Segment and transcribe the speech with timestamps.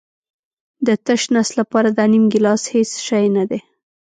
[0.85, 3.59] د تش نس لپاره دا نیم ګیلاس هېڅ شی نه دی.